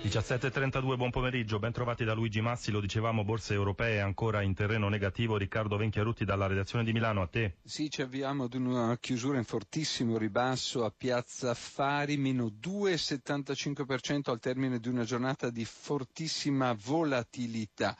[0.00, 4.88] 17.32, buon pomeriggio, ben trovati da Luigi Massi, lo dicevamo, borse europee ancora in terreno
[4.88, 7.56] negativo, Riccardo Venchiarutti dalla redazione di Milano, a te.
[7.64, 14.38] Sì, ci avviamo ad una chiusura in fortissimo ribasso a Piazza Affari, meno 2,75% al
[14.38, 17.96] termine di una giornata di fortissima volatilità.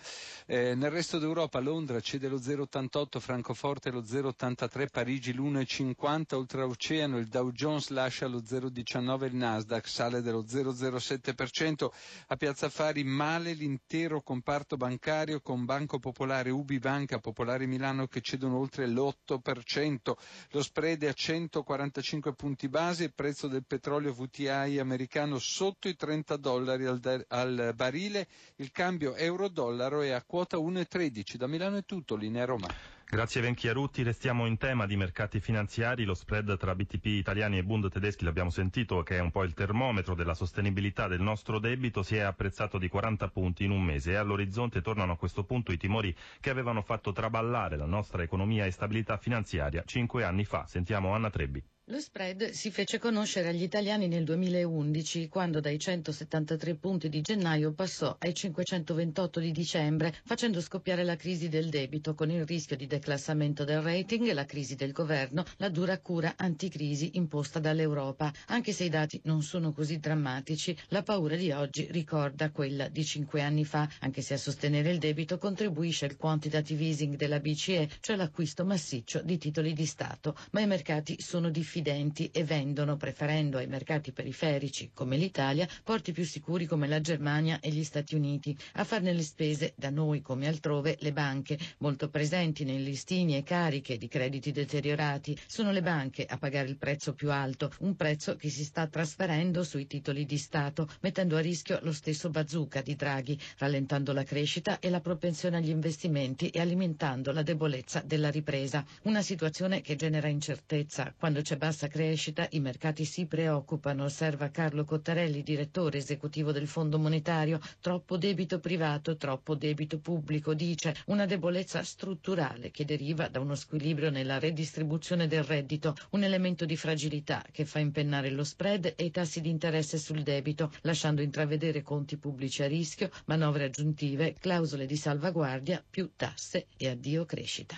[0.47, 7.27] Eh, nel resto d'Europa Londra cede lo 0,88, Francoforte lo 0,83, Parigi l'1,50, oltreoceano il
[7.27, 11.88] Dow Jones lascia lo 0,19, il Nasdaq sale dello 0,07%,
[12.27, 18.21] a Piazza Affari male l'intero comparto bancario con Banco Popolare, Ubi Banca, Popolare Milano che
[18.21, 20.13] cedono oltre l'8%,
[20.51, 25.97] lo spread è a 145 punti base, il prezzo del petrolio VTI americano sotto i
[25.97, 31.37] 30 dollari al, al barile, il cambio euro-dollaro è a quota 1,13.
[31.37, 32.97] Da Milano è tutto, linea Roma.
[33.11, 37.89] Grazie Venchiarutti, restiamo in tema di mercati finanziari, lo spread tra BTP italiani e Bund
[37.89, 42.17] tedeschi l'abbiamo sentito che è un po' il termometro della sostenibilità del nostro debito, si
[42.17, 45.79] è apprezzato di 40 punti in un mese e all'orizzonte tornano a questo punto i
[45.79, 50.67] timori che avevano fatto traballare la nostra economia e stabilità finanziaria cinque anni fa.
[50.67, 51.65] Sentiamo Anna Trebbi.
[51.91, 57.73] Lo spread si fece conoscere agli italiani nel 2011, quando dai 173 punti di gennaio
[57.73, 62.87] passò ai 528 di dicembre, facendo scoppiare la crisi del debito con il rischio di
[62.87, 68.31] declassamento del rating, la crisi del governo, la dura cura anticrisi imposta dall'Europa.
[68.49, 73.03] Anche se i dati non sono così drammatici, la paura di oggi ricorda quella di
[73.03, 77.89] cinque anni fa, anche se a sostenere il debito contribuisce il quantitative easing della BCE,
[78.01, 80.37] cioè l'acquisto massiccio di titoli di Stato.
[80.51, 86.13] Ma i mercati sono difficili diffidenti e vendono, preferendo ai mercati periferici come l'Italia, porti
[86.13, 88.57] più sicuri come la Germania e gli Stati Uniti.
[88.75, 93.45] A farne le spese, da noi come altrove, le banche, molto presenti nei listini e
[93.45, 95.39] cariche di crediti deteriorati.
[95.47, 99.63] Sono le banche a pagare il prezzo più alto, un prezzo che si sta trasferendo
[99.63, 104.81] sui titoli di Stato, mettendo a rischio lo stesso bazooka di Draghi, rallentando la crescita
[104.81, 108.85] e la propensione agli investimenti e alimentando la debolezza della ripresa.
[109.03, 114.87] Una situazione che genera incertezza quando c'è bassa crescita, i mercati si preoccupano, osserva Carlo
[114.87, 117.61] Cottarelli, direttore esecutivo del Fondo Monetario.
[117.83, 124.09] Troppo debito privato, troppo debito pubblico, dice, una debolezza strutturale che deriva da uno squilibrio
[124.09, 129.11] nella redistribuzione del reddito, un elemento di fragilità che fa impennare lo spread e i
[129.11, 134.97] tassi di interesse sul debito, lasciando intravedere conti pubblici a rischio, manovre aggiuntive, clausole di
[134.97, 137.77] salvaguardia, più tasse e addio crescita.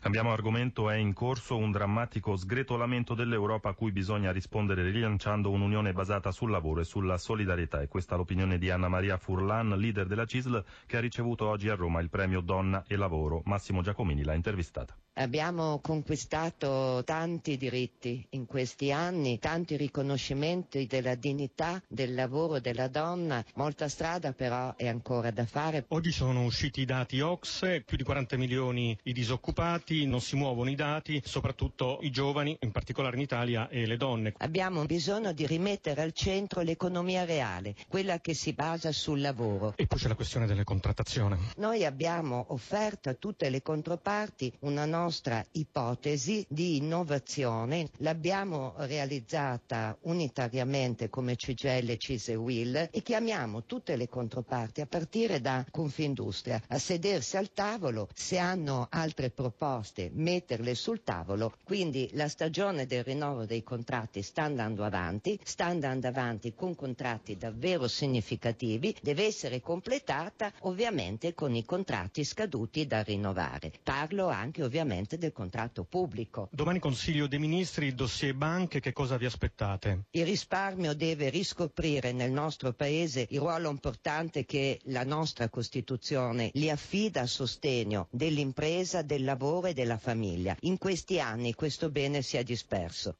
[0.00, 5.92] Cambiamo argomento, è in corso un drammatico sgretolamento dell'Europa a cui bisogna rispondere rilanciando un'unione
[5.92, 7.82] basata sul lavoro e sulla solidarietà.
[7.82, 11.68] E questa è l'opinione di Anna Maria Furlan, leader della CISL, che ha ricevuto oggi
[11.68, 13.42] a Roma il premio Donna e Lavoro.
[13.46, 14.96] Massimo Giacomini l'ha intervistata.
[15.20, 23.44] Abbiamo conquistato tanti diritti in questi anni, tanti riconoscimenti della dignità del lavoro della donna,
[23.56, 25.86] molta strada però è ancora da fare.
[25.88, 30.70] Oggi sono usciti i dati OXE, più di 40 milioni di disoccupati, non si muovono
[30.70, 34.34] i dati, soprattutto i giovani, in particolare in Italia, e le donne.
[34.38, 39.74] Abbiamo bisogno di rimettere al centro l'economia reale, quella che si basa sul lavoro.
[39.74, 41.36] E poi c'è la questione delle contrattazioni.
[41.56, 47.88] Noi abbiamo offerto a tutte le controparti una nostra nostra ipotesi di innovazione.
[47.98, 55.40] L'abbiamo realizzata unitariamente come CGL, CISE e WIL e chiamiamo tutte le controparti a partire
[55.40, 61.54] da Confindustria a sedersi al tavolo se hanno altre proposte metterle sul tavolo.
[61.64, 67.38] Quindi la stagione del rinnovo dei contratti sta andando avanti sta andando avanti con contratti
[67.38, 73.72] davvero significativi deve essere completata ovviamente con i contratti scaduti da rinnovare.
[73.82, 76.48] Parlo anche ovviamente del contratto pubblico.
[76.50, 80.04] Domani Consiglio dei Ministri, il dossier banche, che cosa vi aspettate?
[80.10, 86.68] Il risparmio deve riscoprire nel nostro Paese il ruolo importante che la nostra Costituzione gli
[86.68, 90.56] affida a sostegno dell'impresa, del lavoro e della famiglia.
[90.60, 93.16] In questi anni questo bene si è disperso.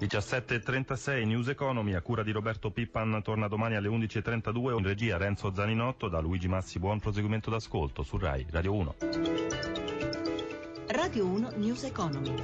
[0.00, 5.52] 17.36 News Economy a cura di Roberto Pippan torna domani alle 11.32 in regia Renzo
[5.54, 8.94] Zaninotto da Luigi Massi buon proseguimento d'ascolto su RAI Radio 1
[10.88, 12.34] Radio 1 News Economy